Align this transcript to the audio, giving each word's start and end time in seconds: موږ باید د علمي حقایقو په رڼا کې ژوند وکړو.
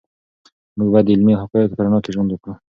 موږ 0.77 0.89
باید 0.93 1.05
د 1.07 1.11
علمي 1.15 1.33
حقایقو 1.41 1.77
په 1.77 1.83
رڼا 1.85 1.99
کې 2.03 2.13
ژوند 2.15 2.29
وکړو. 2.31 2.53